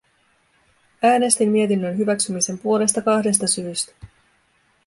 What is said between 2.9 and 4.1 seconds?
kahdesta syystä.